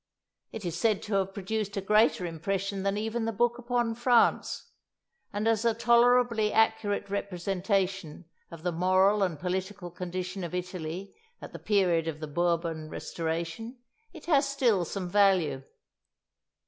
It 0.51 0.65
is 0.65 0.75
said 0.79 1.03
to 1.03 1.13
have 1.13 1.35
produced 1.35 1.77
a 1.77 1.79
greater 1.81 2.25
impression 2.25 2.81
than 2.81 2.97
even 2.97 3.25
the 3.25 3.31
book 3.31 3.59
upon 3.59 3.93
France; 3.93 4.71
and 5.31 5.47
as 5.47 5.63
a 5.63 5.75
tolerably 5.75 6.51
accurate 6.51 7.07
representation 7.11 8.25
of 8.49 8.63
the 8.63 8.71
moral 8.71 9.21
and 9.21 9.37
political 9.39 9.91
condition 9.91 10.43
of 10.43 10.55
Italy 10.55 11.13
at 11.39 11.53
the 11.53 11.59
period 11.59 12.07
of 12.07 12.19
the 12.19 12.25
Bourbon 12.25 12.89
restoration, 12.89 13.77
it 14.11 14.25
has 14.25 14.49
still 14.49 14.85
some 14.85 15.07
value. 15.07 15.61